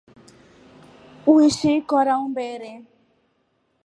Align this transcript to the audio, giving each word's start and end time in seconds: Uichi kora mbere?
Uichi 1.31 1.73
kora 1.89 2.15
mbere? 2.29 2.71